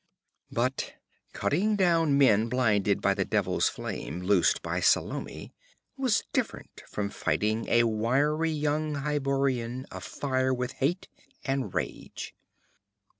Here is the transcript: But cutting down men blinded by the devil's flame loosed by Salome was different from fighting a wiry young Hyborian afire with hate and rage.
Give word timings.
But 0.51 0.95
cutting 1.31 1.75
down 1.75 2.17
men 2.17 2.49
blinded 2.49 3.01
by 3.01 3.13
the 3.13 3.23
devil's 3.23 3.69
flame 3.69 4.23
loosed 4.23 4.63
by 4.63 4.79
Salome 4.79 5.53
was 5.95 6.23
different 6.33 6.81
from 6.87 7.11
fighting 7.11 7.67
a 7.69 7.83
wiry 7.83 8.49
young 8.49 8.95
Hyborian 8.95 9.85
afire 9.91 10.55
with 10.55 10.71
hate 10.71 11.07
and 11.45 11.71
rage. 11.75 12.33